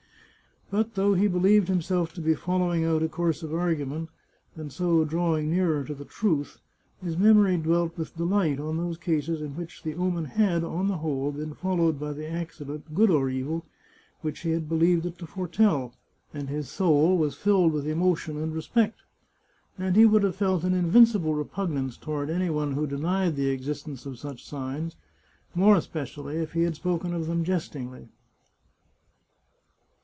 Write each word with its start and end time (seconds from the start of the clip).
But 0.73 0.95
though 0.95 1.15
he 1.15 1.27
be 1.27 1.37
lieved 1.37 1.67
himself 1.67 2.13
to 2.13 2.21
be 2.21 2.33
following 2.33 2.85
out 2.85 3.03
a 3.03 3.09
course 3.09 3.43
of 3.43 3.53
argument, 3.53 4.09
and 4.55 4.71
so 4.71 5.03
drawing 5.03 5.51
nearer 5.51 5.83
to 5.83 5.93
the 5.93 6.05
truth, 6.05 6.59
his 7.03 7.17
memory 7.17 7.57
dwelt 7.57 7.97
with 7.97 8.15
delight 8.15 8.57
on 8.57 8.77
those 8.77 8.97
cases 8.97 9.41
in 9.41 9.57
which 9.57 9.83
the 9.83 9.95
omen 9.95 10.23
had, 10.23 10.63
on 10.63 10.87
the 10.87 10.99
whole, 10.99 11.33
been 11.33 11.53
followed 11.53 11.99
by 11.99 12.13
the 12.13 12.25
accident, 12.25 12.95
good 12.95 13.09
or 13.09 13.29
evil, 13.29 13.65
which 14.21 14.43
he 14.43 14.51
had 14.51 14.69
believed 14.69 15.05
it 15.05 15.17
to 15.17 15.25
foretell, 15.27 15.93
and 16.33 16.47
his 16.47 16.69
soul 16.69 17.17
was 17.17 17.35
filled 17.35 17.73
with 17.73 17.85
emotion 17.85 18.37
and 18.37 18.55
respect. 18.55 19.01
And 19.77 19.97
he 19.97 20.05
would 20.05 20.23
have 20.23 20.37
felt 20.37 20.63
an 20.63 20.73
invincible 20.73 21.33
repug 21.35 21.67
nance 21.71 21.97
toward 21.97 22.29
any 22.29 22.49
one 22.49 22.71
who 22.75 22.87
denied 22.87 23.35
the 23.35 23.49
existence 23.49 24.05
of 24.05 24.17
such 24.17 24.45
signs, 24.45 24.95
more 25.53 25.75
especially 25.75 26.37
if 26.37 26.53
he 26.53 26.63
had 26.63 26.77
spoken 26.77 27.13
of 27.13 27.27
them 27.27 27.43
jestingly. 27.43 28.07